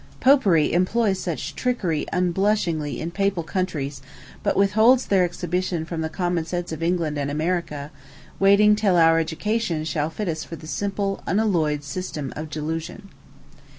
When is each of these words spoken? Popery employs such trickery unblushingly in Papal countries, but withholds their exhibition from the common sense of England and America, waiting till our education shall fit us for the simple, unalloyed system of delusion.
Popery 0.19 0.73
employs 0.73 1.19
such 1.19 1.53
trickery 1.53 2.07
unblushingly 2.11 2.99
in 2.99 3.11
Papal 3.11 3.43
countries, 3.43 4.01
but 4.41 4.57
withholds 4.57 5.05
their 5.05 5.23
exhibition 5.23 5.85
from 5.85 6.01
the 6.01 6.09
common 6.09 6.43
sense 6.43 6.71
of 6.71 6.81
England 6.81 7.19
and 7.19 7.29
America, 7.29 7.91
waiting 8.39 8.75
till 8.75 8.95
our 8.97 9.19
education 9.19 9.83
shall 9.85 10.09
fit 10.09 10.27
us 10.27 10.43
for 10.43 10.55
the 10.55 10.65
simple, 10.65 11.21
unalloyed 11.27 11.83
system 11.83 12.33
of 12.35 12.49
delusion. 12.49 13.09